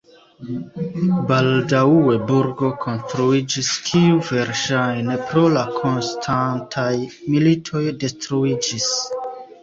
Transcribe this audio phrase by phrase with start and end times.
[1.31, 6.87] Baldaŭe burgo konstruiĝis, kiu verŝajne pro la konstantaj
[7.35, 8.89] militoj detruiĝis.